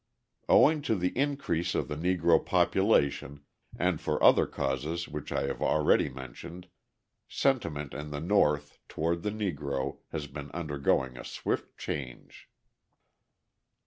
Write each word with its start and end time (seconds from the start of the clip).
Owing 0.49 0.81
to 0.89 0.95
the 0.95 1.15
increase 1.15 1.75
of 1.75 1.87
the 1.87 1.95
Negro 1.95 2.43
population 2.43 3.41
and 3.77 4.01
for 4.01 4.23
other 4.23 4.47
causes 4.47 5.07
which 5.07 5.31
I 5.31 5.43
have 5.43 5.61
already 5.61 6.09
mentioned, 6.09 6.69
sentiment 7.27 7.93
in 7.93 8.09
the 8.09 8.19
North 8.19 8.79
toward 8.89 9.21
the 9.21 9.29
Negro 9.29 9.99
has 10.11 10.25
been 10.25 10.49
undergoing 10.53 11.17
a 11.19 11.23
swift 11.23 11.77
change. 11.77 12.49